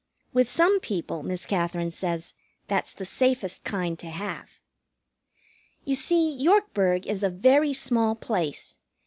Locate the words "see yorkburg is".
5.93-7.21